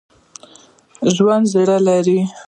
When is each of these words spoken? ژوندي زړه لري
ژوندي 1.15 1.49
زړه 1.53 1.75
لري 1.87 2.17